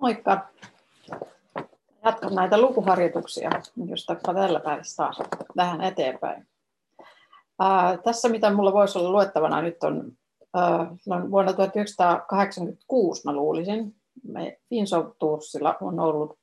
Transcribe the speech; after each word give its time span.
Moikka! 0.00 0.48
Jatkan 2.04 2.34
näitä 2.34 2.60
lukuharjoituksia, 2.60 3.50
josta 3.86 4.14
tällä 4.14 4.60
pääsisi 4.60 4.96
taas 4.96 5.18
vähän 5.56 5.80
eteenpäin. 5.80 6.46
Ää, 7.58 7.98
tässä 8.04 8.28
mitä 8.28 8.50
minulla 8.50 8.72
voisi 8.72 8.98
olla 8.98 9.10
luettavana 9.10 9.62
nyt 9.62 9.82
on, 9.82 10.12
ää, 10.54 10.94
on 11.10 11.30
vuonna 11.30 11.52
1986 11.52 13.22
mä 13.24 13.32
luulisin. 13.32 13.94
Me 14.28 14.58
Finsoft-turssilla 14.68 15.76
on 15.80 16.00
ollut 16.00 16.38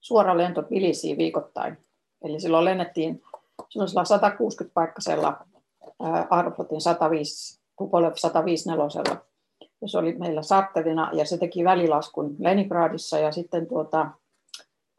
suora 0.00 0.38
lento 0.38 0.62
Pilisiin 0.62 1.18
viikoittain. 1.18 1.78
Eli 2.22 2.40
silloin 2.40 2.64
lennettiin 2.64 3.22
sellaisella 3.68 4.04
160 4.04 4.74
paikkaisella 4.74 5.46
Aeroflotin 6.30 6.80
105, 6.80 7.60
Tupolev 7.78 8.12
154 8.16 9.29
ja 9.82 9.88
se 9.88 9.98
oli 9.98 10.12
meillä 10.12 10.42
sattelina 10.42 11.10
ja 11.12 11.24
se 11.24 11.38
teki 11.38 11.64
välilaskun 11.64 12.36
Leningradissa 12.38 13.18
ja 13.18 13.32
sitten 13.32 13.66
tuota, 13.66 14.10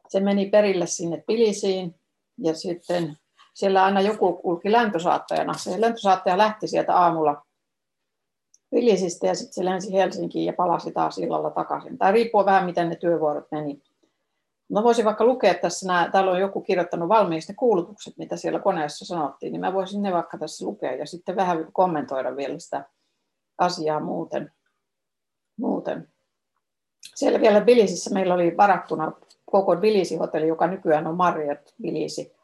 se 0.08 0.20
meni 0.20 0.50
perille 0.50 0.88
sinne 0.88 1.24
Pilisiin 1.28 1.96
ja 2.38 2.56
sitten 2.56 3.18
siellä 3.54 3.84
aina 3.84 4.02
joku 4.02 4.34
kulki 4.34 4.72
lentosaattajana. 4.72 5.54
Se 5.54 5.82
lentosaattaja 5.82 6.38
lähti 6.38 6.68
sieltä 6.68 6.96
aamulla 6.96 7.46
Pilisistä 8.70 9.28
ja 9.28 9.36
sitten 9.36 9.54
se 9.54 9.66
lensi 9.66 9.94
Helsinkiin 9.94 10.46
ja 10.46 10.54
palasi 10.54 10.92
taas 10.92 11.18
illalla 11.18 11.50
takaisin. 11.50 11.98
Tai 11.98 12.12
riippuu 12.12 12.46
vähän, 12.46 12.66
miten 12.66 12.90
ne 12.90 12.96
työvuorot 12.96 13.52
meni. 13.52 13.82
Mä 14.70 14.84
voisin 14.84 15.06
vaikka 15.06 15.26
lukea 15.26 15.54
tässä, 15.54 15.88
nämä, 15.88 16.10
täällä 16.12 16.32
on 16.32 16.40
joku 16.40 16.62
kirjoittanut 16.62 17.10
valmiiksi 17.10 17.52
ne 17.52 17.56
kuulutukset, 17.56 18.18
mitä 18.18 18.38
siellä 18.38 18.60
koneessa 18.60 19.06
sanottiin, 19.06 19.52
niin 19.52 19.62
mä 19.62 19.74
voisin 19.74 20.02
ne 20.02 20.12
vaikka 20.12 20.38
tässä 20.38 20.66
lukea 20.66 20.96
ja 20.96 21.06
sitten 21.06 21.36
vähän 21.36 21.68
kommentoida 21.74 22.36
vielä 22.36 22.60
sitä 22.60 22.86
asiaa 23.58 24.00
muuten 24.00 24.52
muuten. 25.62 26.08
Siellä 27.16 27.42
vielä 27.42 27.62
Bilisissä 27.62 28.14
meillä 28.14 28.34
oli 28.34 28.58
varattuna 28.58 29.12
koko 29.46 29.76
Bilisi-hotelli, 29.76 30.48
joka 30.48 30.68
nykyään 30.68 31.08
on 31.08 31.18
Marriott 31.18 31.74
Bilisi, 31.82 32.36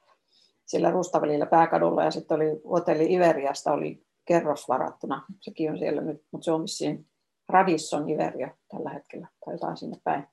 sillä 0.65 0.91
Rustavälillä 0.91 1.45
pääkadulla, 1.45 2.03
ja 2.03 2.11
sitten 2.11 2.35
oli 2.35 2.61
hotelli 2.69 3.13
Iveriasta 3.13 3.71
oli 3.71 4.03
kerros 4.25 4.67
varattuna. 4.67 5.25
Sekin 5.39 5.71
on 5.71 5.77
siellä 5.77 6.01
nyt, 6.01 6.23
mutta 6.31 6.45
se 6.45 6.51
on 6.51 6.61
vissiin 6.61 7.05
Radisson 7.49 8.09
Iveria 8.09 8.55
tällä 8.67 8.89
hetkellä, 8.89 9.27
tai 9.45 9.53
jotain 9.53 9.77
sinne 9.77 9.97
päin. 10.03 10.27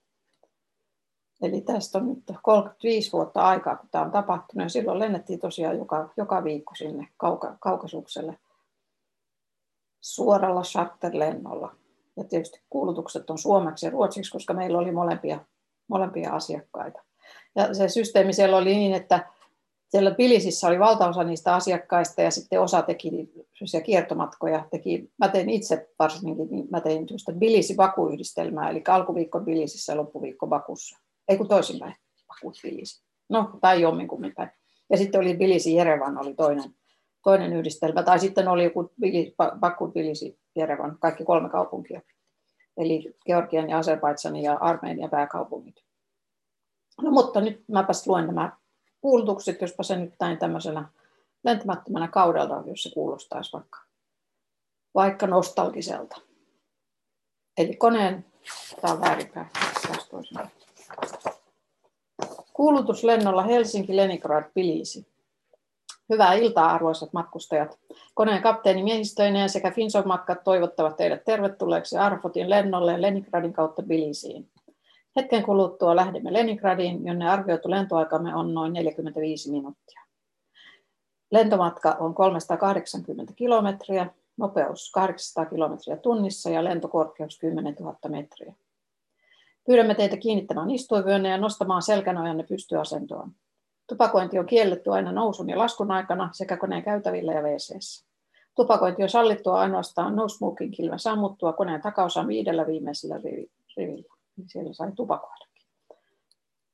Eli 1.43 1.61
tästä 1.61 1.99
on 1.99 2.09
nyt 2.09 2.39
35 2.43 3.13
vuotta 3.13 3.43
aikaa, 3.43 3.77
kun 3.77 3.89
tämä 3.91 4.05
on 4.05 4.11
tapahtunut, 4.11 4.65
ja 4.65 4.69
silloin 4.69 4.99
lennettiin 4.99 5.41
tosiaan 5.41 5.79
joka, 5.79 6.13
joka 6.17 6.45
viikko 6.45 6.75
sinne 6.75 7.09
kauka, 7.17 7.57
kaukasukselle 7.61 8.39
suoralla 10.01 10.63
charterlennolla 10.63 11.77
ja 12.17 12.25
tietysti 12.25 12.61
kuulutukset 12.71 13.31
on 13.31 13.39
suomeksi 13.39 13.87
ja 13.87 13.91
ruotsiksi, 13.91 14.33
koska 14.33 14.55
meillä 14.55 14.79
oli 14.79 14.93
molempia, 14.93 15.45
molempia 15.89 16.33
asiakkaita. 16.33 17.03
Ja 17.57 17.75
se 17.75 17.89
systeemi 17.89 18.33
siellä 18.33 18.57
oli 18.57 18.75
niin, 18.75 18.95
että 18.95 19.27
siellä 19.89 20.11
Pilisissä 20.11 20.67
oli 20.67 20.79
valtaosa 20.79 21.25
niistä 21.25 21.55
asiakkaista 21.55 22.23
ja 22.23 22.31
sitten 22.31 22.61
osa 22.61 22.83
teki 22.83 23.33
kiertomatkoja. 23.85 24.67
Teki, 24.71 25.11
mä 25.19 25.29
tein 25.29 25.51
itse 25.51 25.89
varsinkin, 25.99 26.49
niin 26.51 26.69
mä 26.71 26.81
tein 26.81 27.07
bilisi 27.39 27.75
bakuyhdistelmää 27.75 28.71
eli 28.71 28.83
alkuviikko 28.89 29.41
Bilisissä 29.41 29.93
ja 29.93 29.97
loppuviikko 29.97 30.47
Bakussa. 30.47 30.99
Ei 31.29 31.37
kun 31.37 31.49
toisinpäin, 31.49 31.95
Bakut 32.29 32.55
Bilisi. 32.63 33.05
No, 33.29 33.51
tai 33.61 33.81
jomminkummin 33.81 34.35
päin. 34.35 34.51
Ja 34.91 34.97
sitten 34.97 35.21
oli 35.21 35.37
Bilisi 35.37 35.75
Jerevan 35.75 36.19
oli 36.19 36.35
toinen, 36.35 36.75
toinen 37.25 37.53
yhdistelmä. 37.53 38.03
Tai 38.03 38.19
sitten 38.19 38.49
oli 38.49 38.65
joku 38.65 38.91
Baku 39.61 39.89
Bilisi 39.89 40.39
Jerevan, 40.57 40.97
kaikki 41.01 41.25
kolme 41.25 41.49
kaupunkia. 41.49 42.01
Eli 42.77 43.17
Georgian 43.27 43.71
ja 43.71 43.79
Azerbaidsanin 43.79 44.43
ja 44.43 44.55
Armenian 44.55 45.11
pääkaupungit. 45.11 45.85
No 47.03 47.11
mutta 47.11 47.41
nyt 47.41 47.65
mäpäs 47.69 48.07
luen 48.07 48.27
nämä 48.27 48.53
kuulutukset, 49.01 49.61
jospa 49.61 49.83
se 49.83 49.97
nyt 49.97 50.15
näin 50.21 50.39
tämmöisenä 50.39 50.89
lentämättömänä 51.45 52.09
kaudelta, 52.09 52.63
jos 52.67 52.83
se 52.83 52.91
kuulostaisi 52.95 53.53
vaikka, 53.53 53.79
vaikka 54.95 55.27
nostalgiselta. 55.27 56.17
Eli 57.59 57.77
koneen, 57.77 58.27
tämä 58.81 58.95
on 58.95 59.01
väärinpäin, 59.01 59.47
Kuulutus 62.53 63.05
lennolla 63.05 63.43
Helsinki, 63.43 63.97
Leningrad, 63.97 64.51
Pilisi. 64.55 65.07
Hyvää 66.11 66.33
iltaa, 66.33 66.75
arvoisat 66.75 67.13
matkustajat. 67.13 67.79
Koneen 68.15 68.43
kapteeni 68.43 68.83
miehistöineen 68.83 69.49
sekä 69.49 69.71
Finsom-matkat 69.71 70.45
toivottavat 70.45 70.97
teidät 70.97 71.25
tervetulleeksi 71.25 71.97
Arfotin 71.97 72.51
lennolle 72.51 73.03
Leningradin 73.03 73.53
kautta 73.53 73.83
Bilisiin. 73.83 74.51
Hetken 75.17 75.43
kuluttua 75.43 75.97
lähdemme 75.97 76.33
Leningradiin, 76.33 77.07
jonne 77.07 77.31
arvioitu 77.31 77.71
lentoaikamme 77.71 78.35
on 78.35 78.55
noin 78.55 78.73
45 78.73 79.51
minuuttia. 79.51 80.01
Lentomatka 81.31 81.97
on 82.01 82.15
380 82.15 83.33
kilometriä, 83.37 84.07
nopeus 84.37 84.91
800 84.91 85.47
kilometriä 85.47 85.97
tunnissa 85.97 86.51
ja 86.51 86.65
lentokorkeus 86.65 87.39
10 87.39 87.75
000 87.81 87.99
metriä. 88.09 88.55
Pyydämme 89.67 89.95
teitä 89.95 90.17
kiinnittämään 90.17 90.71
istuivyönne 90.71 91.29
ja 91.29 91.39
nostamaan 91.39 91.83
selkänojanne 91.83 92.43
pystyasentoon. 92.43 93.33
Tupakointi 93.87 94.39
on 94.39 94.47
kielletty 94.47 94.93
aina 94.93 95.13
nousun 95.13 95.51
ja 95.51 95.59
laskun 95.59 95.91
aikana 95.91 96.31
sekä 96.33 96.57
koneen 96.57 96.83
käytävillä 96.83 97.33
ja 97.33 97.43
wc 97.43 98.05
Tupakointi 98.55 99.03
on 99.03 99.09
sallittua 99.09 99.61
ainoastaan 99.61 100.17
no 100.17 100.29
smoking 100.29 100.73
kilven 100.77 100.99
sammuttua 100.99 101.53
koneen 101.53 101.83
takaosan 101.83 102.29
viidellä 102.29 102.67
viimeisellä 102.67 103.21
rivillä. 103.77 104.15
Siellä 104.47 104.73
sai 104.73 104.93
tupakoidakin 104.93 105.63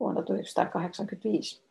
vuonna 0.01 0.23
1985. 0.23 1.63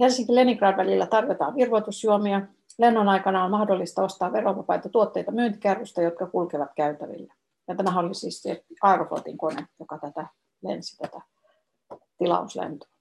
Helsinki-Leningrad 0.00 0.76
välillä 0.76 1.06
tarvitaan 1.06 1.54
virvoitusjuomia. 1.54 2.40
Lennon 2.78 3.08
aikana 3.08 3.44
on 3.44 3.50
mahdollista 3.50 4.02
ostaa 4.02 4.32
verovapaita 4.32 4.88
tuotteita 4.88 5.32
myyntikärrystä, 5.32 6.02
jotka 6.02 6.26
kulkevat 6.26 6.70
käytävillä. 6.76 7.34
Ja 7.68 7.74
tämä 7.74 7.98
oli 7.98 8.14
siis 8.14 8.44
Aeroflotin 8.82 9.38
kone, 9.38 9.66
joka 9.80 9.98
tätä 9.98 10.26
lensi 10.62 10.96
tätä 10.96 11.20
tilauslentoa. 12.18 12.93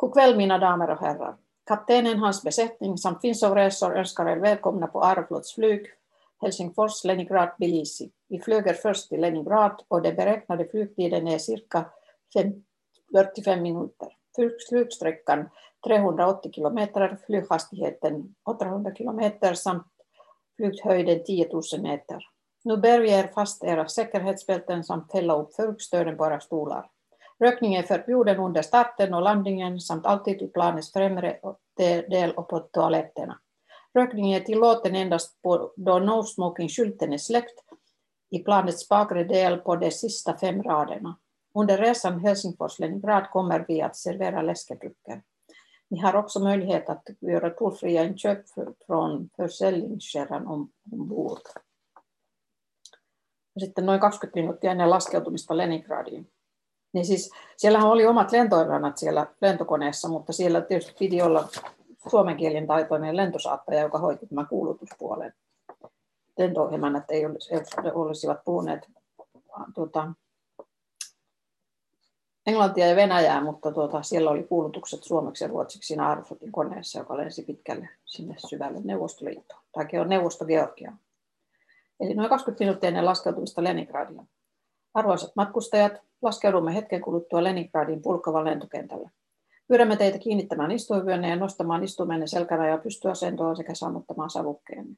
God 0.00 0.12
kväll 0.12 0.36
mina 0.36 0.58
damer 0.58 0.90
och 0.90 0.98
herrar. 0.98 1.36
Kaptenen, 1.66 2.18
hans 2.18 2.42
besättning 2.42 2.98
samt 2.98 3.20
Finnsov-resor 3.20 3.96
önskar 3.98 4.26
er 4.26 4.36
välkomna 4.36 4.86
på 4.86 5.02
Aeroflots 5.04 5.54
flyg 5.54 5.86
Helsingfors, 6.42 7.04
Leningrad, 7.04 7.56
Tbilisi. 7.56 8.10
Vi 8.28 8.40
flyger 8.40 8.74
först 8.74 9.08
till 9.08 9.20
Leningrad 9.20 9.82
och 9.88 10.02
den 10.02 10.16
beräknade 10.16 10.68
flygtiden 10.68 11.28
är 11.28 11.38
cirka 11.38 11.84
45 13.12 13.62
minuter. 13.62 14.08
Flygsträckan 14.68 15.48
380 15.86 16.52
kilometer, 16.52 17.18
flyghastigheten 17.26 18.34
800 18.44 18.94
kilometer 18.94 19.54
samt 19.54 19.86
flyghöjden 20.56 21.24
10 21.24 21.48
000 21.52 21.62
meter. 21.82 22.28
Nu 22.64 22.76
ber 22.76 23.00
vi 23.00 23.12
er 23.12 23.30
fast 23.34 23.64
era 23.64 23.88
säkerhetsbälten 23.88 24.84
samt 24.84 25.12
fälla 25.12 25.36
upp 25.36 25.54
flygstöden 25.54 26.16
på 26.16 26.26
era 26.26 26.40
stolar. 26.40 26.90
Rökning 27.40 27.74
är 27.74 27.82
förbjuden 27.82 28.40
under 28.40 28.62
starten 28.62 29.14
och 29.14 29.22
landningen 29.22 29.80
samt 29.80 30.06
alltid 30.06 30.42
i 30.42 30.46
planets 30.46 30.92
främre 30.92 31.38
del 32.08 32.32
och 32.32 32.48
på 32.48 32.58
toaletterna. 32.58 33.38
Rökning 33.94 34.32
är 34.32 34.40
tillåten 34.40 34.96
endast 34.96 35.42
på, 35.42 35.72
då 35.76 35.98
no 35.98 36.22
smoking-skylten 36.22 37.12
är 37.12 37.18
släckt 37.18 37.64
i 38.30 38.38
planets 38.38 38.88
bakre 38.88 39.24
del 39.24 39.58
på 39.58 39.76
de 39.76 39.90
sista 39.90 40.36
fem 40.36 40.62
raderna. 40.62 41.16
Under 41.54 41.78
resan 41.78 42.20
Helsingfors-Leningrad 42.20 43.30
kommer 43.30 43.64
vi 43.68 43.82
att 43.82 43.96
servera 43.96 44.42
läskedrycker. 44.42 45.22
Ni 45.88 46.00
har 46.00 46.16
också 46.16 46.40
möjlighet 46.40 46.88
att 46.88 47.08
göra 47.20 47.50
tullfria 47.50 48.04
inköp 48.04 48.44
från 48.86 49.30
försäljningskärran 49.36 50.46
ombord. 50.46 51.38
Sitten 53.60 53.86
noin 53.86 54.00
20 54.00 54.28
minuuttia 54.34 54.70
ennen 54.70 54.90
laskeutumista 54.90 55.54
Leningradiin. 55.54 56.26
Niin 56.92 57.06
siis, 57.06 57.30
siellähän 57.56 57.90
oli 57.90 58.06
omat 58.06 58.32
lentoiranat 58.32 58.98
siellä 58.98 59.26
lentokoneessa, 59.40 60.08
mutta 60.08 60.32
siellä 60.32 60.60
tietysti 60.60 60.94
piti 60.98 61.22
olla 61.22 61.48
suomenkielinen 62.10 62.66
taitoinen 62.66 63.16
lentosaattaja, 63.16 63.80
joka 63.80 63.98
hoiti 63.98 64.26
tämän 64.26 64.46
kuulutuspuolen. 64.46 65.34
Lentoemännät 66.38 67.04
ei 67.10 67.26
olisi, 67.26 67.50
olisivat 67.94 68.44
puhuneet 68.44 68.86
tuota, 69.74 70.12
englantia 72.46 72.86
ja 72.86 72.96
venäjää, 72.96 73.44
mutta 73.44 73.72
tuota, 73.72 74.02
siellä 74.02 74.30
oli 74.30 74.42
kuulutukset 74.42 75.02
suomeksi 75.02 75.44
ja 75.44 75.48
ruotsiksi 75.48 75.86
siinä 75.86 76.22
koneessa, 76.50 76.98
joka 76.98 77.16
lensi 77.16 77.42
pitkälle 77.42 77.88
sinne 78.04 78.34
syvälle 78.48 78.80
Neuvostoliittoon. 78.84 79.62
Tai 79.72 80.00
on 80.00 80.08
Neuvosto 80.08 80.44
Georgia. 80.44 80.92
Eli 82.00 82.14
noin 82.14 82.28
20 82.28 82.64
minuuttia 82.64 82.88
ennen 82.88 83.04
laskeutumista 83.04 83.64
Leningradia. 83.64 84.24
Arvoisat 84.94 85.36
matkustajat, 85.36 85.92
laskeudumme 86.22 86.74
hetken 86.74 87.00
kuluttua 87.00 87.44
Leningradin 87.44 88.02
pulkkavan 88.02 88.44
lentokentälle. 88.44 89.10
Pyydämme 89.68 89.96
teitä 89.96 90.18
kiinnittämään 90.18 90.70
istuinvyönne 90.70 91.28
ja 91.28 91.36
nostamaan 91.36 91.84
istumenne 91.84 92.26
selkärajaa 92.26 92.78
pystyasentoon 92.78 93.56
sekä 93.56 93.74
sammuttamaan 93.74 94.30
savukkeenne. 94.30 94.94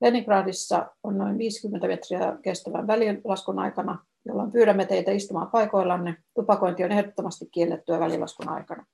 Leningradissa 0.00 0.86
on 1.02 1.18
noin 1.18 1.38
50 1.38 1.86
metriä 1.86 2.38
kestävän 2.42 2.86
välilaskun 2.86 3.58
aikana 3.58 3.98
jolloin 4.28 4.52
pyydämme 4.52 4.86
teitä 4.86 5.10
istumaan 5.10 5.50
paikoillanne. 5.50 6.16
Tupakointi 6.34 6.84
on 6.84 6.92
ehdottomasti 6.92 7.46
kiellettyä 7.52 8.00
välilaskun 8.00 8.48
aikana. 8.48 8.86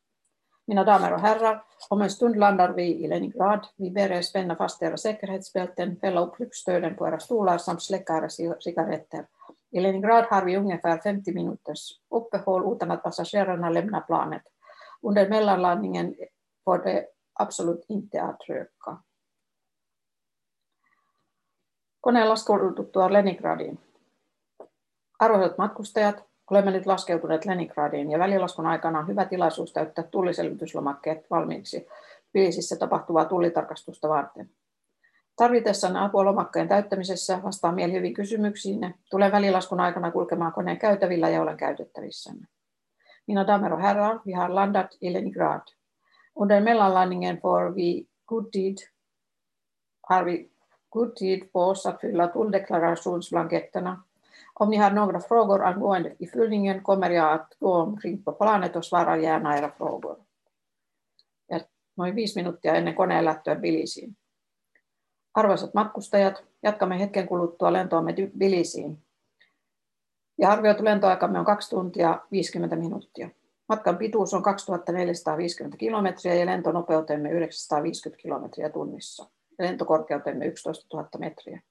Mina 0.66 0.86
damer 0.86 1.14
och 1.14 1.22
herrar, 1.22 1.64
om 1.90 2.02
en 2.02 2.10
stund 2.10 2.36
landar 2.36 2.76
vi 2.76 3.04
i 3.04 3.08
Leningrad. 3.08 3.64
Vi 3.78 3.90
ber 3.90 4.12
er 4.12 4.22
spänna 4.22 4.56
fast 4.56 4.82
era 4.82 4.96
säkerhetsbälten, 4.96 5.96
fälla 5.96 6.20
upp 6.20 6.40
ryckstöden 6.40 6.96
på 6.96 7.06
era 7.06 7.18
stolar 7.18 7.58
samt 7.58 7.82
släcka 7.82 8.16
era 8.16 8.28
cigaretter. 8.60 9.26
I 9.74 9.80
Leningrad 9.80 10.24
har 10.30 10.44
vi 10.44 10.56
ungefär 10.56 10.98
50 10.98 11.32
minuters 11.32 12.00
uppehåll 12.10 12.72
utan 12.76 12.90
att 12.90 13.02
passagerarna 13.02 13.70
lämnar 13.70 14.00
planet. 14.00 14.42
Under 15.02 15.28
mellanlandningen 15.28 16.14
får 16.64 16.78
det 16.78 17.06
absolut 17.32 17.84
inte 17.88 18.22
att 18.22 18.48
röka. 18.48 19.02
Koneen 22.00 22.28
laskeuduttua 22.28 23.08
Leningradiin. 23.08 23.78
Arvoisat 25.18 25.58
matkustajat, 25.58 26.24
olemme 26.50 26.70
nyt 26.70 26.86
laskeutuneet 26.86 27.44
Leningradiin 27.44 28.10
ja 28.10 28.18
välilaskun 28.18 28.66
aikana 28.66 28.98
on 28.98 29.08
hyvä 29.08 29.24
tilaisuus 29.24 29.72
täyttää 29.72 30.04
tulliselvityslomakkeet 30.04 31.30
valmiiksi 31.30 31.86
Tbilisissä 32.30 32.76
tapahtuvaa 32.76 33.24
tullitarkastusta 33.24 34.08
varten. 34.08 34.50
Tarvitessanne 35.36 36.00
apua 36.00 36.24
lomakkeen 36.24 36.68
täyttämisessä 36.68 37.42
vastaan 37.42 37.74
mielihyviin 37.74 38.14
kysymyksiin. 38.14 38.94
Tulen 39.10 39.32
välilaskun 39.32 39.80
aikana 39.80 40.12
kulkemaan 40.12 40.52
koneen 40.52 40.78
käytävillä 40.78 41.28
ja 41.28 41.42
olen 41.42 41.56
käytettävissänne. 41.56 42.46
Mina 43.26 43.46
damer 43.46 43.72
och 43.72 43.82
herrar, 43.82 44.20
vi 44.26 44.32
har 44.32 44.54
landat 44.54 44.96
i 45.00 45.12
Leningrad. 45.12 45.62
Under 46.34 46.60
mellanlandningen 46.60 47.36
får 47.36 47.74
vi 47.74 48.08
good 48.26 48.46
deed, 48.52 48.76
har 50.08 50.24
vi 50.24 50.50
good 50.90 51.16
tid 51.16 51.52
på 51.52 51.68
oss 51.68 51.86
att 51.86 52.00
fylla 52.00 52.28
tulldeklarationsblanketterna. 52.28 54.02
Om 54.54 54.70
ni 54.70 54.76
har 54.76 54.90
några 54.90 55.20
frågor 55.20 55.64
angående 55.64 56.14
ifyllningen 56.18 56.82
kommer 56.82 57.10
jag 57.10 57.32
att 57.32 57.56
gå 57.60 57.74
omkring 57.74 58.22
på 58.22 58.32
planet 58.32 58.76
och 58.76 58.84
svara 58.84 59.18
gärna 59.18 59.58
era 59.58 59.70
frågor. 59.70 60.16
Ja 61.46 61.60
noin 61.96 62.14
viisi 62.14 62.38
minuuttia 62.38 62.76
ennen 62.76 62.94
koneen 62.94 63.24
lähtöä 63.24 63.56
Bilisiin. 63.56 64.16
Arvoisat 65.34 65.74
matkustajat, 65.74 66.44
jatkamme 66.62 67.00
hetken 67.00 67.26
kuluttua 67.26 67.72
lentoamme 67.72 68.14
Bilisiin. 68.38 68.98
Ja 70.38 70.50
arvioitu 70.50 70.84
lentoaikamme 70.84 71.38
on 71.38 71.44
2 71.44 71.70
tuntia 71.70 72.20
50 72.32 72.76
minuuttia. 72.76 73.30
Matkan 73.68 73.98
pituus 73.98 74.34
on 74.34 74.42
2450 74.42 75.76
kilometriä 75.76 76.34
ja 76.34 76.46
lentonopeutemme 76.46 77.30
950 77.30 78.22
kilometriä 78.22 78.70
tunnissa 78.70 79.30
lentokorkeutemme 79.58 80.46
11 80.46 80.96
000 80.96 81.08
metriä. 81.18 81.62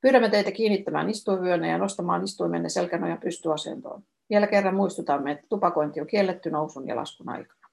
Pyydämme 0.00 0.28
teitä 0.28 0.50
kiinnittämään 0.50 1.10
istuinvyönne 1.10 1.68
ja 1.68 1.78
nostamaan 1.78 2.24
istuimenne 2.24 2.68
selkänojan 2.68 3.20
pystyasentoon. 3.20 4.02
Vielä 4.30 4.46
kerran 4.46 4.74
muistutamme, 4.74 5.32
että 5.32 5.46
tupakointi 5.48 6.00
on 6.00 6.06
kielletty 6.06 6.50
nousun 6.50 6.88
ja 6.88 6.96
laskun 6.96 7.28
aikana. 7.28 7.66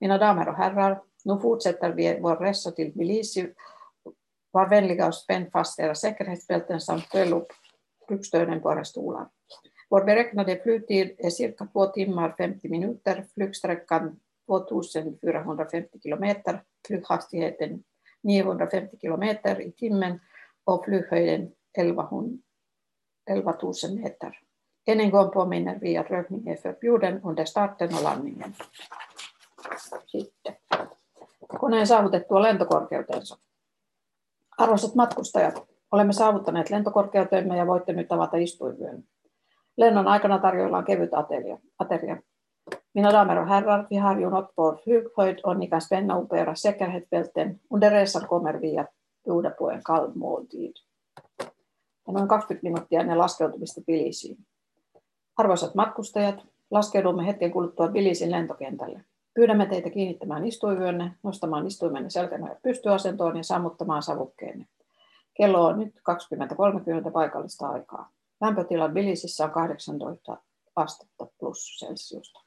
Mina 0.00 0.20
damer 0.20 0.48
och 0.48 0.58
herrar, 0.58 0.96
nu 1.24 1.38
fortsätter 1.38 1.96
vi 1.96 2.18
vår 2.22 2.36
resa 2.36 2.72
till 2.72 2.92
Tbilisi. 2.92 3.54
Var 4.58 4.68
vänliga 4.68 5.06
och 5.06 5.14
spänn 5.14 5.50
fast 5.50 5.80
era 5.80 5.94
säkerhetsbälten 5.94 6.80
samt 6.80 7.04
fäll 7.04 7.32
upp 7.32 7.46
flygstöden 8.08 8.60
på 8.60 8.72
era 8.72 8.84
stolar. 8.84 9.28
Vår 9.88 10.04
beräknade 10.04 10.60
flygtid 10.62 11.14
är 11.18 11.30
cirka 11.30 11.66
2 11.66 11.86
timmar 11.86 12.34
50 12.38 12.68
minuter, 12.68 13.26
flygsträckan 13.34 14.20
2450 14.46 16.00
kilometer, 16.02 16.62
flyghastigheten 16.86 17.82
950 18.22 18.98
kilometer 19.00 19.60
i 19.60 19.72
timmen 19.72 20.20
och 20.64 20.84
flyghöjden 20.84 21.52
11 21.78 22.08
000 23.62 23.74
meter. 23.90 24.40
Än 24.86 25.00
en 25.00 25.10
gång 25.10 25.30
påminner 25.30 25.78
vi 25.80 25.96
att 25.96 26.10
rökning 26.10 26.48
är 26.48 26.56
förbjuden 26.56 27.20
under 27.22 27.44
starten 27.44 27.94
och 27.94 28.02
landningen. 28.02 28.54
Sitten. 30.06 30.54
Koneen 31.46 31.86
saavutettua 31.86 32.38
lentokorkeutensa. 32.38 33.36
Arvoisat 34.58 34.94
matkustajat, 34.94 35.62
olemme 35.92 36.12
saavuttaneet 36.12 36.70
lentokorkeutemme 36.70 37.56
ja 37.56 37.66
voitte 37.66 37.92
nyt 37.92 38.12
avata 38.12 38.36
istuinvyön. 38.36 39.04
Lennon 39.76 40.08
aikana 40.08 40.38
tarjoillaan 40.38 40.84
kevyt 40.84 41.14
ateria. 41.14 41.58
ateria. 41.78 42.16
Mina 42.94 43.12
damer 43.12 43.38
och 43.38 43.48
herrar, 43.48 43.86
vi 43.90 43.96
har 43.96 44.20
ju 44.20 44.30
nått 44.30 44.52
vår 44.56 44.76
flyghöjd 44.76 45.40
och 45.44 45.58
ni 45.58 45.68
kan 45.68 45.80
spänna 45.80 46.20
upp 46.20 46.32
era 46.32 46.54
säkerhetsbälten. 46.54 47.60
Under 47.70 47.90
resan 47.90 48.26
kommer 48.26 48.54
vi 48.54 48.78
att 48.78 48.90
bjuda 49.24 49.50
på 49.50 49.70
en 49.70 49.82
kall 49.82 50.14
måltid. 50.14 50.72
Ja 52.06 52.12
noin 52.12 52.28
20 52.28 52.58
minuuttia 52.62 53.00
ennen 53.00 53.18
laskeutumista 53.18 53.80
Bilisiin. 53.80 54.44
Arvoisat 55.36 55.74
matkustajat, 55.74 56.36
laskeudumme 56.70 57.22
hetken 57.22 57.52
kuluttua 57.52 57.88
Bilisin 57.88 58.30
lentokentälle. 58.30 59.00
Pyydämme 59.38 59.66
teitä 59.66 59.90
kiinnittämään 59.90 60.46
istuivyönne, 60.46 61.10
nostamaan 61.22 61.66
istuimenne 61.66 62.10
selkänä 62.10 62.56
pystyasentoon 62.62 63.36
ja 63.36 63.42
sammuttamaan 63.42 64.02
savukkeenne. 64.02 64.66
Kello 65.34 65.64
on 65.64 65.78
nyt 65.78 65.94
20.30 67.06 67.10
paikallista 67.12 67.68
aikaa. 67.68 68.10
Lämpötila 68.40 68.88
Bilisissä 68.88 69.44
on 69.44 69.50
18 69.50 70.36
astetta 70.76 71.26
plus 71.40 71.78
Celsiusta. 71.80 72.40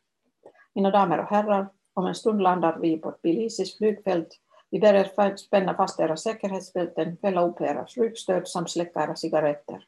Mina 0.75 0.91
damer 0.91 1.19
och 1.19 1.31
herrar, 1.31 1.65
om 1.95 2.07
en 2.07 2.15
stund 2.15 2.41
landar 2.41 2.81
vi 2.81 2.97
på 2.97 3.11
Tbilisis 3.11 3.77
flygfält. 3.77 4.39
Vi 4.71 4.79
ber 4.79 4.95
er 4.95 5.35
spänna 5.35 5.73
fast 5.73 5.99
era 5.99 6.15
säkerhetsbälten, 6.15 7.17
fälla 7.17 7.41
upp 7.41 7.61
era 7.61 7.85
flygstöd 7.85 8.47
samt 8.47 8.69
släcka 8.69 9.03
era 9.03 9.15
cigaretter. 9.15 9.85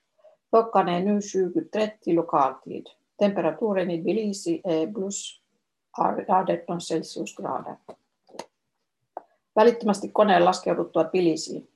Klockan 0.49 0.89
är 0.89 0.99
nu 0.99 1.19
20.30 1.19 2.13
lokaltid. 2.13 2.89
Temperaturen 3.19 3.91
i 3.91 4.01
Tbilisi 4.01 4.61
är 4.63 4.94
plus 4.94 5.43
18 5.98 6.80
celsiusgrader. 6.80 7.75
Välittömästi 9.56 10.10
koneen 10.10 10.45
laskeuduttua 10.45 11.04
Tbilisiin. 11.04 11.69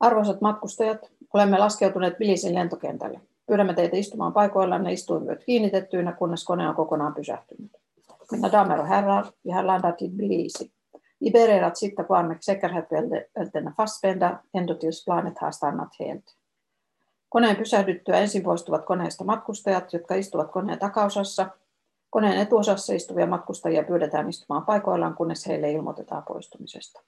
Arvoisat 0.00 0.40
matkustajat, 0.40 1.12
olemme 1.34 1.58
laskeutuneet 1.58 2.14
Tbilisin 2.14 2.54
lentokentälle. 2.54 3.20
Pyydämme 3.46 3.74
teitä 3.74 3.96
istumaan 3.96 4.32
paikoillanne 4.32 4.92
istuinvyöt 4.92 5.44
kiinnitettyinä, 5.44 6.12
kunnes 6.12 6.44
kone 6.44 6.68
on 6.68 6.74
kokonaan 6.74 7.14
pysähtynyt. 7.14 7.70
Mina 8.32 8.52
damer 8.52 8.80
och 8.80 8.86
herrar, 8.86 9.26
vi 9.44 9.50
har 9.50 9.62
landat 9.62 10.02
i 10.02 10.08
Tbilisi. 10.08 10.70
Vi 11.20 11.30
ber 11.30 11.48
er 11.48 11.62
att 11.62 11.78
sitta 11.78 12.04
planet 15.04 15.38
har 15.38 15.50
stannat 15.50 15.94
helt. 16.00 16.36
Koneen 17.28 17.56
pysähdyttyä 17.56 18.16
ensin 18.16 18.42
poistuvat 18.42 18.84
koneesta 18.84 19.24
matkustajat, 19.24 19.92
jotka 19.92 20.14
istuvat 20.14 20.50
koneen 20.50 20.78
takaosassa. 20.78 21.46
Koneen 22.10 22.38
etuosassa 22.40 22.94
istuvia 22.94 23.26
matkustajia 23.26 23.82
pyydetään 23.82 24.28
istumaan 24.28 24.66
paikoillaan, 24.66 25.14
kunnes 25.14 25.46
heille 25.46 25.72
ilmoitetaan 25.72 26.22
poistumisesta. 26.22 27.00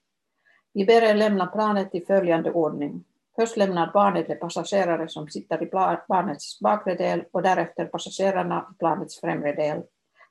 Vi 0.74 0.84
ber 0.84 1.04
er 1.04 1.18
lämna 1.18 1.46
planet 1.46 1.94
i 1.94 2.00
följande 2.00 2.50
ordning. 2.54 3.04
Först 3.36 3.56
lämnar 3.56 3.92
barnet 3.92 4.28
de 4.28 4.36
passagerare 4.36 5.08
som 5.08 5.28
sitter 5.28 5.62
i 5.62 5.70
planets 6.06 6.60
bakre 6.62 6.98
del 6.98 7.24
och 7.32 7.42
därefter 7.42 7.86
passagerarna 7.86 8.66
i 8.72 8.74
planets 8.78 9.20
främre 9.20 9.52
del 9.52 9.82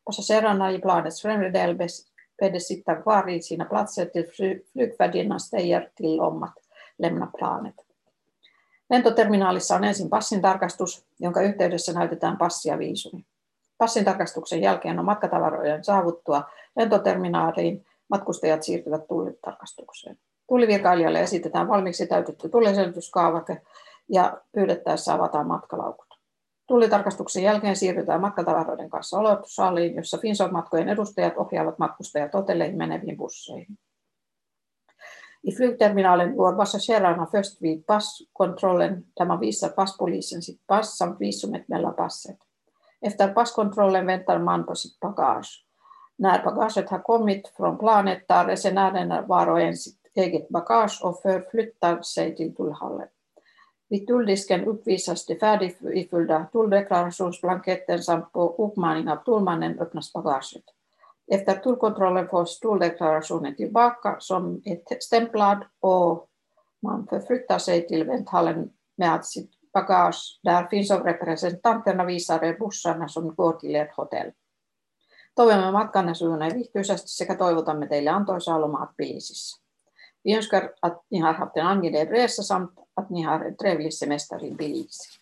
Passagerarna 0.06 0.72
i 0.72 0.80
planets 0.80 1.22
främre 1.22 1.50
del 1.50 1.76
beddes 2.38 2.68
sitta 2.68 2.96
kvar 2.96 3.30
i 3.30 3.42
sina 3.42 3.66
platser 3.66 4.06
till 4.06 4.28
flygvärdinnan 4.74 5.40
säger 5.40 5.90
till 5.96 6.20
om 6.20 6.44
att 6.44 6.58
lämna 6.98 7.28
planet. 7.28 7.76
Lentoterminaalissa 8.90 9.76
on 9.76 9.84
ensin 9.84 10.10
passin 10.10 10.42
tarkastus, 10.42 11.06
jonka 11.20 11.42
yhteydessä 11.42 11.94
näytetään 11.94 12.38
passi 12.38 12.70
ja 12.70 12.78
viisumi. 12.80 13.26
Passin 13.82 14.06
tarkastuksen 14.06 14.62
jälkeen 14.62 15.00
on 15.00 15.06
matkatavaroiden 15.06 15.84
saavuttua 15.84 16.44
lentoterminaaliin 16.76 17.86
matkustajat 18.10 18.64
siirtyvät 18.64 19.08
tullitarkastukseen. 19.08 20.18
Tullivirkailijalle 20.48 21.22
esitetään 21.22 21.68
valmiiksi 21.68 22.08
täytetty 22.08 22.50
tulliselityskaavake 22.50 23.62
ja 24.10 24.42
pyydettäessä 24.52 25.14
avataan 25.14 25.48
matkalaukut. 25.48 26.08
Tullitarkastuksen 26.68 27.44
jälkeen 27.44 27.76
siirrytään 27.76 28.22
matkatavaroiden 28.22 28.90
kanssa 28.90 29.20
olotussaliin, 29.20 29.96
jossa 29.96 30.18
Finson-matkojen 30.18 30.90
edustajat 30.90 31.38
ohjaavat 31.38 31.80
matkustajat 31.80 32.34
hotelleihin 32.34 32.78
meneviin 32.78 33.18
busseihin. 33.18 33.78
I 35.44 35.56
flygterminalen 35.56 36.36
går 36.36 36.56
passagerarna 36.56 37.26
först 37.32 37.62
vid 37.62 37.84
passkontrollen 37.88 39.06
där 39.20 39.26
man 39.26 39.40
visar 39.40 39.70
passpolisen 39.70 40.42
sitt 40.42 40.62
pass 40.68 40.98
samt 40.98 41.20
visumet 41.20 41.70
mellan 41.70 41.96
passet. 41.96 42.51
Efter 43.02 43.34
passkontrollen 43.34 44.06
väntar 44.06 44.40
man 44.40 44.66
på 44.66 44.76
sitt 44.76 45.00
bagage. 45.00 45.66
När 46.16 46.44
bagaget 46.44 46.90
har 46.90 47.00
kommit 47.00 47.48
från 47.58 47.78
planet 47.78 48.28
tar 48.28 48.46
resenärerna 48.46 49.22
var 49.22 49.48
och 49.48 49.62
en 49.62 49.78
sitt 49.78 50.12
eget 50.14 50.50
bagage 50.50 51.00
och 51.04 51.22
förflyttar 51.22 52.02
sig 52.02 52.36
till 52.36 52.56
tullhallen. 52.56 53.08
Vid 53.90 54.08
tulldisken 54.08 54.66
uppvisas 54.66 55.26
de 55.26 55.36
färdigifyllda 55.36 56.46
tulldeklarationsblanketten 56.52 58.04
samt 58.04 58.32
på 58.32 58.56
uppmaning 58.58 59.10
av 59.10 59.16
tullmannen 59.16 59.80
öppnas 59.80 60.14
bagaget. 60.14 60.64
Efter 61.32 61.56
tullkontrollen 61.56 62.28
fås 62.28 62.60
tulldeklarationen 62.60 63.56
tillbaka 63.56 64.16
som 64.20 64.62
ett 64.66 65.04
stämplad 65.04 65.66
och 65.80 66.30
man 66.82 67.08
förflyttar 67.08 67.58
sig 67.58 67.88
till 67.88 68.04
vänthallen 68.04 68.70
med 68.96 69.26
sitt 69.26 69.52
bagage 69.74 70.40
där 70.44 70.68
finns 70.68 70.92
av 70.92 71.04
representanterna 71.04 72.06
visar 72.06 72.60
bussarna 72.60 73.08
som 73.08 73.36
går 73.36 73.54
till 73.54 73.76
ert 73.76 73.96
hotell. 73.98 74.32
Toivomme 75.36 75.72
matkanne 75.72 76.16
sujuneen 76.16 76.54
viihtyisesti 76.54 77.10
sekä 77.10 77.36
toivotamme 77.36 77.88
teille 77.88 78.10
antoisaa 78.10 78.62
lomaa 78.62 78.86
Tbilisissä. 78.86 79.62
Vi 80.26 80.36
önskar 80.36 80.70
att 80.82 80.98
ni 81.12 81.20
har 81.20 81.34
haft 81.34 81.58
en 81.58 81.66
angenäm 81.66 82.08
resa 82.08 82.44
samt 82.44 82.72
att 82.96 83.10
ni 83.10 83.22
har 83.22 83.46
en 83.46 83.58
trevlig 83.58 83.94
semester 83.94 84.46
i 84.46 84.52
Tbilisi. 84.52 85.22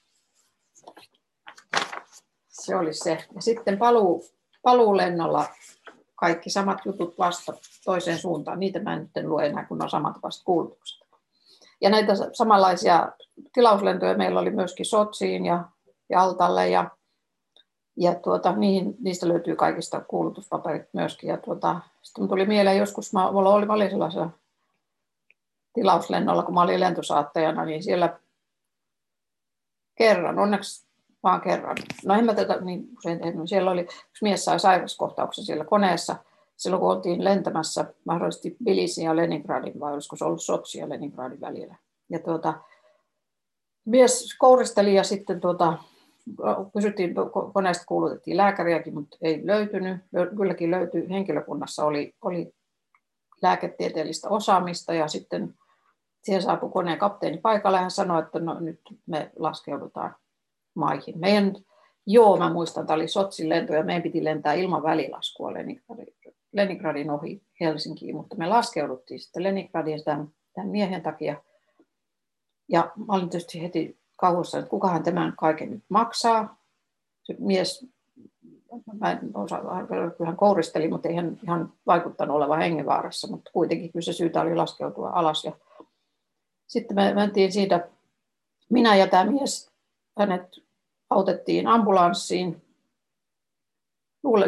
Se 2.50 2.76
oli 2.76 2.94
se. 2.94 3.18
Ja 3.36 3.42
sitten 3.42 3.78
paluu, 3.78 4.26
paluulennolla 4.62 5.46
kaikki 6.16 6.50
samat 6.50 6.86
jutut 6.86 7.18
vasta 7.18 7.54
toiseen 7.86 8.18
suuntaan. 8.18 8.60
Niitä 8.60 8.80
mä 8.80 8.94
en 8.94 9.00
nyt 9.16 9.26
lue 9.26 9.46
enää, 9.46 9.66
kun 9.66 9.84
on 9.84 9.90
samat 9.90 10.16
vasta 10.24 10.44
kuulutukset. 10.46 11.09
Ja 11.82 11.90
näitä 11.90 12.14
samanlaisia 12.34 13.12
tilauslentoja 13.54 14.18
meillä 14.18 14.40
oli 14.40 14.52
myöskin 14.52 14.86
Sotsiin 14.86 15.46
ja 15.46 15.64
Jaltalle 16.10 16.70
ja, 16.70 16.90
ja 17.98 18.16
tuota, 18.16 18.52
niihin, 18.56 18.96
niistä 19.00 19.28
löytyy 19.28 19.56
kaikista 19.56 20.02
kuulutuspaperit 20.02 20.94
myöskin. 20.94 21.30
Ja 21.30 21.38
tuota, 21.38 21.80
sitten 22.02 22.28
tuli 22.28 22.46
mieleen 22.46 22.78
joskus, 22.78 23.14
mä, 23.14 23.32
mulla 23.32 23.54
oli, 23.54 23.66
mä 23.66 23.90
sellaisella 23.90 24.30
tilauslennolla, 25.74 26.44
kun 26.44 26.54
mä 26.54 26.62
olin 26.62 26.80
lentosaattajana, 26.80 27.66
niin 27.66 27.84
siellä 27.84 28.20
kerran, 29.96 30.40
onneksi 30.40 30.90
vaan 31.24 31.42
kerran. 31.42 31.78
No 32.06 32.14
en 32.14 32.26
mä 32.26 32.34
tätä 32.34 32.62
niin 32.62 32.90
usein 32.98 33.20
tehnyt. 33.20 33.50
Siellä 33.50 33.72
oli, 33.72 33.82
yksi 33.82 34.24
mies 34.24 34.46
sai 34.46 34.60
sairaskohtauksen 34.60 35.46
siellä 35.46 35.66
koneessa, 35.66 36.16
silloin 36.60 36.80
kun 36.80 36.92
oltiin 36.92 37.24
lentämässä 37.24 37.94
mahdollisesti 38.06 38.58
Bilisin 38.64 39.06
ja 39.06 39.16
Leningradin, 39.16 39.80
vai 39.80 39.94
olisiko 39.94 40.16
se 40.16 40.26
ollut 40.26 40.42
Sotsi 40.42 40.80
ja 40.80 40.90
Leningradin 40.90 41.42
välillä. 41.42 41.76
Ja 42.10 42.20
tuota, 42.20 42.54
mies 43.86 44.36
kouristeli 44.40 44.96
ja 44.96 45.04
sitten 45.04 45.42
tuota, 45.42 45.78
kysyttiin, 46.74 47.16
koneesta 47.54 47.86
kuulutettiin 47.86 48.38
lääkäriäkin, 48.38 48.94
mutta 48.94 49.18
ei 49.22 49.42
löytynyt. 49.46 50.02
Kylläkin 50.38 50.72
löytyi, 50.72 51.10
henkilökunnassa 51.10 51.86
oli, 51.86 52.16
oli 52.22 52.54
lääketieteellistä 53.42 54.30
osaamista 54.30 54.94
ja 54.94 55.08
sitten 55.08 55.54
siihen 56.24 56.42
saapui 56.42 56.70
koneen 56.70 57.00
kapteeni 57.00 57.38
paikalle 57.38 57.78
ja 57.78 57.82
hän 57.82 57.92
sanoi, 57.92 58.22
että 58.22 58.40
no, 58.40 58.60
nyt 58.60 58.80
me 59.06 59.32
laskeudutaan 59.36 60.16
maihin. 60.74 61.20
Meidän, 61.20 61.56
joo, 62.06 62.38
mä 62.38 62.54
muistan, 62.54 62.88
tämä 62.88 62.96
oli 62.96 63.08
Sotsin 63.08 63.50
lento 63.50 63.74
ja 63.74 63.84
meidän 63.84 64.04
piti 64.04 64.24
lentää 64.24 64.54
ilman 64.54 64.84
välilaskua 64.84 65.54
Leningradin, 65.54 66.16
Leningradin 66.52 67.12
ohi 67.12 67.42
Helsinkiin, 67.60 68.16
mutta 68.16 68.36
me 68.36 68.48
laskeuduttiin 68.48 69.20
sitten 69.20 69.44
Leningradin 69.44 70.04
tämän, 70.04 70.28
tämän 70.54 70.70
miehen 70.70 71.02
takia. 71.02 71.42
Ja 72.68 72.92
mä 72.96 73.14
olin 73.14 73.30
tietysti 73.30 73.62
heti 73.62 74.00
kauhussa, 74.16 74.60
että 74.60 74.70
kukahan 74.70 75.04
tämän 75.04 75.34
kaiken 75.38 75.72
nyt 75.72 75.84
maksaa. 75.90 76.58
Se 77.24 77.36
mies, 77.40 77.88
mä 79.00 79.12
en 79.12 79.20
osaa, 79.34 79.64
hän 80.26 80.38
kouristeli, 80.38 80.88
mutta 80.88 81.10
ei 81.10 81.16
hän 81.16 81.40
ihan 81.44 81.74
vaikuttanut 81.86 82.38
olevan 82.38 82.60
hengenvaarassa, 82.60 83.28
mutta 83.28 83.52
kuitenkin 83.54 83.92
kyllä 83.92 84.04
se 84.04 84.14
syytä 84.14 84.42
oli 84.42 84.56
laskeutua 84.56 85.10
alas. 85.10 85.44
Ja 85.46 85.52
sitten 86.68 86.96
me 86.96 87.14
mentiin 87.14 87.52
siitä, 87.52 87.90
minä 88.70 88.96
ja 88.96 89.08
tämä 89.08 89.32
mies, 89.32 89.72
hänet 90.20 90.44
autettiin 91.10 91.68
ambulanssiin. 91.68 92.69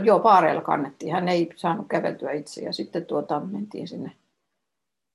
Joo, 0.03 0.19
paareilla 0.19 0.61
kannettiin. 0.61 1.13
Hän 1.13 1.27
ei 1.27 1.49
saanut 1.55 1.87
käveltyä 1.87 2.31
itse. 2.31 2.61
Ja 2.61 2.73
sitten 2.73 3.05
tuota, 3.05 3.39
mentiin 3.39 3.87
sinne 3.87 4.11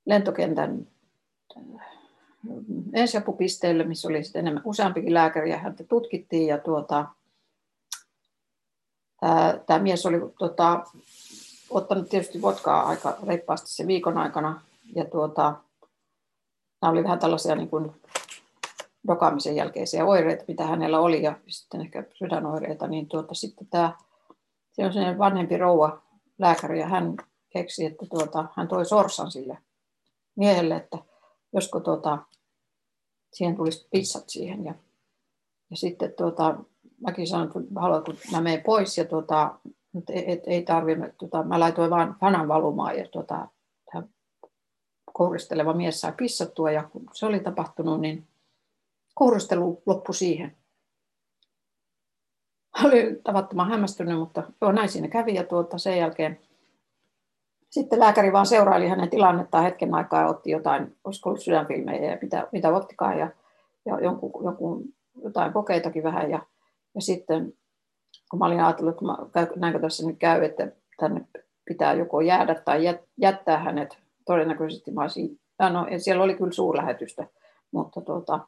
lentokentän 0.05 0.87
äh, 1.57 1.85
ensiapupisteelle, 2.93 3.83
missä 3.83 4.07
oli 4.07 4.23
sitten 4.23 4.39
enemmän 4.39 4.63
useampikin 4.65 5.13
lääkäri 5.13 5.51
ja 5.51 5.57
häntä 5.57 5.83
tutkittiin. 5.83 6.47
Ja 6.47 6.57
tuota, 6.57 7.05
tämä, 9.65 9.79
mies 9.79 10.05
oli 10.05 10.19
tuota, 10.39 10.83
ottanut 11.69 12.09
tietysti 12.09 12.41
vodkaa 12.41 12.87
aika 12.87 13.17
reippaasti 13.27 13.71
sen 13.71 13.87
viikon 13.87 14.17
aikana. 14.17 14.61
Ja 14.95 15.05
tuota, 15.05 15.55
nämä 16.81 16.91
oli 16.91 17.03
vähän 17.03 17.19
tällaisia 17.19 17.55
niin 17.55 17.69
kuin 17.69 17.91
dokaamisen 19.07 19.55
jälkeisiä 19.55 20.05
oireita, 20.05 20.43
mitä 20.47 20.63
hänellä 20.63 20.99
oli, 20.99 21.23
ja 21.23 21.37
sitten 21.47 21.81
ehkä 21.81 22.03
sydänoireita, 22.13 22.87
niin 22.87 23.07
tuota, 23.07 23.33
sitten 23.33 23.67
tämä, 23.67 23.93
se 24.77 24.85
on 24.85 24.93
sellainen 24.93 25.17
vanhempi 25.17 25.57
rouva 25.57 26.01
lääkäri, 26.37 26.79
ja 26.79 26.87
hän 26.87 27.17
keksi, 27.49 27.85
että 27.85 28.05
tuota, 28.09 28.45
hän 28.55 28.67
toi 28.67 28.85
sorsan 28.85 29.31
sille 29.31 29.57
miehelle, 30.35 30.75
että 30.75 30.97
josko 31.53 31.79
tuota, 31.79 32.17
siihen 33.33 33.55
tulisi 33.55 33.87
pissat 33.91 34.29
siihen. 34.29 34.65
Ja, 34.65 34.75
ja 35.69 35.77
sitten 35.77 36.13
tuota, 36.17 36.57
mäkin 37.01 37.27
sanoin, 37.27 37.47
että 37.47 37.79
haluan, 37.79 38.03
mä 38.31 38.41
menen 38.41 38.63
pois, 38.63 38.97
ja 38.97 39.05
tuota, 39.05 39.59
et, 39.97 40.03
et, 40.27 40.43
ei 40.47 40.63
tarvitse, 40.63 41.13
tuota, 41.17 41.43
mä 41.43 41.59
laitoin 41.59 41.89
vaan 41.89 42.15
fanan 42.19 42.47
valumaan, 42.47 42.97
ja 42.97 43.07
tuota, 43.07 43.47
kouristeleva 45.13 45.73
mies 45.73 46.01
sai 46.01 46.13
pissattua, 46.17 46.71
ja 46.71 46.83
kun 46.83 47.09
se 47.13 47.25
oli 47.25 47.39
tapahtunut, 47.39 48.01
niin 48.01 48.27
kourustelu 49.13 49.81
loppui 49.85 50.15
siihen. 50.15 50.56
Oli 52.85 53.19
tavattoman 53.23 53.69
hämmästynyt, 53.69 54.19
mutta 54.19 54.43
joo, 54.61 54.71
näin 54.71 54.89
siinä 54.89 55.07
kävi 55.07 55.33
ja 55.33 55.43
tuota, 55.43 55.77
sen 55.77 55.97
jälkeen 55.97 56.39
sitten 57.69 57.99
lääkäri 57.99 58.33
vaan 58.33 58.45
seuraili 58.45 58.87
hänen 58.87 59.09
tilannettaan 59.09 59.63
hetken 59.63 59.95
aikaa 59.95 60.21
ja 60.21 60.27
otti 60.27 60.51
jotain, 60.51 60.95
olisiko 61.03 61.29
ollut 61.29 61.43
sydänfilmejä 61.43 62.11
ja 62.11 62.17
mitä, 62.21 62.47
mitä 62.51 62.69
ottikaan 62.69 63.19
ja, 63.19 63.29
ja 63.85 63.99
jonkun, 63.99 64.43
jonkun, 64.43 64.83
jotain 65.23 65.53
kokeitakin 65.53 66.03
vähän. 66.03 66.31
Ja, 66.31 66.39
ja 66.95 67.01
sitten 67.01 67.53
kun 68.31 68.39
mä 68.39 68.45
olin 68.45 68.63
ajatellut, 68.63 68.95
että 68.95 69.05
mä, 69.05 69.17
näinkö 69.55 69.79
tässä 69.79 70.07
nyt 70.07 70.17
käy, 70.19 70.43
että 70.43 70.71
tänne 70.99 71.21
pitää 71.65 71.93
joko 71.93 72.21
jäädä 72.21 72.55
tai 72.55 72.99
jättää 73.17 73.57
hänet, 73.57 73.97
todennäköisesti 74.25 74.91
mä 74.91 75.01
olisin, 75.01 75.39
no, 75.59 75.87
siellä 75.97 76.23
oli 76.23 76.35
kyllä 76.35 76.51
suurlähetystä, 76.51 77.27
mutta 77.71 78.01
tuota, 78.01 78.39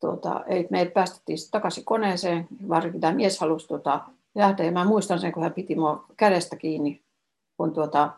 tuota, 0.00 0.44
ei, 0.46 0.66
meidät 0.70 0.94
päästettiin 0.94 1.38
takaisin 1.50 1.84
koneeseen, 1.84 2.48
varsinkin 2.68 3.00
tämä 3.00 3.14
mies 3.14 3.40
halusi 3.40 3.68
tuota, 3.68 4.00
lähteä. 4.34 4.66
Ja 4.66 4.72
mä 4.72 4.84
muistan 4.84 5.18
sen, 5.18 5.32
kun 5.32 5.42
hän 5.42 5.52
piti 5.52 5.74
mua 5.74 6.04
kädestä 6.16 6.56
kiinni, 6.56 7.02
kun 7.56 7.72
tuota, 7.72 8.10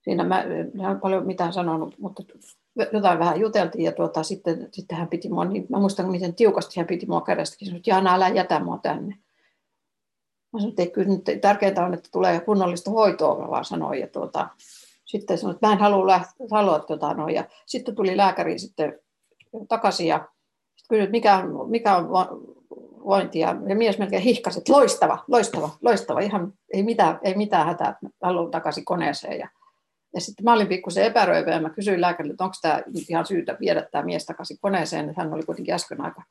siinä 0.00 0.24
mä, 0.24 0.42
en 0.90 1.00
paljon 1.02 1.26
mitään 1.26 1.52
sanonut, 1.52 1.98
mutta 1.98 2.22
jotain 2.92 3.18
vähän 3.18 3.40
juteltiin 3.40 3.84
ja 3.84 3.92
tuota, 3.92 4.22
sitten, 4.22 4.68
sitten 4.72 4.98
hän 4.98 5.08
piti 5.08 5.28
mua, 5.28 5.44
niin 5.44 5.66
mä 5.68 5.78
muistan 5.78 6.10
miten 6.10 6.34
tiukasti 6.34 6.80
hän 6.80 6.86
piti 6.86 7.06
mua 7.06 7.20
kädestä 7.20 7.56
kiinni, 7.56 7.76
että 7.76 7.90
Jaana, 7.90 8.14
älä 8.14 8.28
jätä 8.28 8.60
mua 8.60 8.78
tänne. 8.78 9.18
Mä 10.52 10.60
sanoin, 10.60 10.74
että 10.78 10.94
kyllä 10.94 11.08
nyt 11.08 11.40
tärkeintä 11.40 11.84
on, 11.84 11.94
että 11.94 12.08
tulee 12.12 12.40
kunnollista 12.40 12.90
hoitoa, 12.90 13.38
mä 13.38 13.50
vaan 13.50 13.64
sanoin. 13.64 14.00
Ja 14.00 14.06
tuota, 14.06 14.48
sitten 15.04 15.38
sanoin, 15.38 15.54
että 15.54 15.66
mä 15.66 15.72
en 15.72 15.78
halua, 15.78 16.06
lähteä, 16.06 16.46
halua 16.50 16.78
tuota, 16.78 17.14
no, 17.14 17.28
ja 17.28 17.44
sitten 17.66 17.94
tuli 17.94 18.16
lääkäri 18.16 18.58
sitten 18.58 18.98
takaisin 19.68 20.06
ja 20.06 20.28
kysyin, 20.88 21.10
mikä 21.10 21.44
mikä 21.68 21.96
on 21.96 22.08
vointi, 23.04 23.38
ja, 23.38 23.56
ja 23.68 23.76
mies 23.76 23.98
melkein 23.98 24.22
hihkasi, 24.22 24.58
että 24.58 24.72
loistava, 24.72 25.24
loistava, 25.28 25.70
loistava, 25.82 26.20
ihan 26.20 26.52
ei 26.72 26.82
mitään, 26.82 27.18
ei 27.22 27.34
mitään 27.34 27.66
hätää, 27.66 27.98
haluan 28.22 28.50
takaisin 28.50 28.84
koneeseen. 28.84 29.38
Ja, 29.38 29.48
ja 30.14 30.20
sitten 30.20 30.44
mä 30.44 30.52
olin 30.52 30.68
pikkusen 30.68 31.04
epäröivä 31.04 31.50
ja 31.50 31.60
mä 31.60 31.70
kysyin 31.70 32.00
lääkärille, 32.00 32.32
että 32.32 32.44
onko 32.44 32.56
tämä 32.62 32.82
ihan 33.08 33.26
syytä 33.26 33.56
viedä 33.60 33.86
tämä 33.90 34.04
mies 34.04 34.26
takaisin 34.26 34.58
koneeseen, 34.60 35.08
että 35.08 35.22
hän 35.22 35.34
oli 35.34 35.42
kuitenkin 35.42 35.74
äsken 35.74 36.00
aika, 36.00 36.22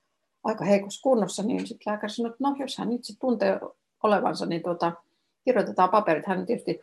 aika 0.44 0.66
heikossa 0.66 1.02
kunnossa, 1.04 1.44
niin 1.44 1.68
sitten 1.68 1.92
lääkäri 1.92 2.14
sanoi, 2.14 2.30
että 2.30 2.44
no 2.44 2.56
jos 2.60 2.78
hän 2.78 2.92
itse 2.92 3.14
tuntee 3.20 3.60
olevansa, 4.04 4.46
niin 4.46 4.64
tuota, 4.64 4.92
kirjoitetaan 5.46 5.90
paperit. 5.90 6.26
Hän 6.26 6.46
tietysti 6.46 6.82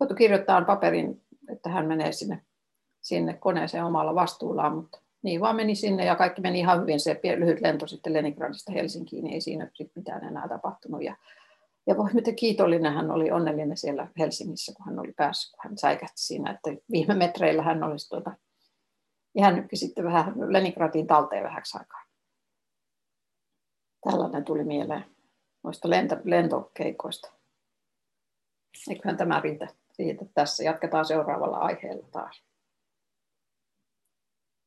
joutui 0.00 0.16
kirjoittamaan 0.16 0.66
paperin, 0.66 1.22
että 1.52 1.70
hän 1.70 1.86
menee 1.86 2.12
sinne, 2.12 2.42
sinne 3.00 3.34
koneeseen 3.34 3.84
omalla 3.84 4.14
vastuullaan, 4.14 4.76
mutta 4.76 5.00
niin 5.22 5.40
vaan 5.40 5.56
meni 5.56 5.74
sinne 5.74 6.04
ja 6.04 6.16
kaikki 6.16 6.40
meni 6.40 6.58
ihan 6.58 6.80
hyvin. 6.80 7.00
Se 7.00 7.20
lyhyt 7.38 7.60
lento 7.60 7.86
sitten 7.86 8.12
Leningradista 8.12 8.72
Helsinkiin, 8.72 9.24
niin 9.24 9.34
ei 9.34 9.40
siinä 9.40 9.70
sit 9.74 9.92
mitään 9.94 10.24
enää 10.24 10.48
tapahtunut. 10.48 11.02
Ja, 11.02 11.16
ja 11.86 11.96
voi 11.96 12.10
miten 12.12 12.36
kiitollinen 12.36 12.94
hän 12.94 13.10
oli, 13.10 13.30
onnellinen 13.30 13.76
siellä 13.76 14.08
Helsingissä, 14.18 14.72
kun 14.76 14.86
hän 14.86 14.98
oli 14.98 15.12
päässyt, 15.12 15.50
kun 15.50 15.60
hän 15.64 15.78
säikähti 15.78 16.22
siinä, 16.22 16.50
että 16.50 16.82
viime 16.90 17.14
metreillä 17.14 17.62
hän 17.62 17.84
olisi 17.84 18.08
tuota, 18.08 18.32
ihan 19.34 19.56
nytkin 19.56 19.78
sitten 19.78 20.04
vähän 20.04 20.34
Leningradin 20.36 21.06
talteen 21.06 21.44
vähäksi 21.44 21.78
aikaa. 21.78 22.02
Tällainen 24.10 24.44
tuli 24.44 24.64
mieleen 24.64 25.04
noista 25.62 25.90
lento, 25.90 26.16
lentokeikoista. 26.24 27.32
Eiköhän 28.90 29.16
tämä 29.16 29.40
riitä, 29.40 29.68
riitä 29.98 30.24
tässä. 30.34 30.64
Jatketaan 30.64 31.04
seuraavalla 31.04 31.56
aiheella 31.56 32.06
taas. 32.10 32.49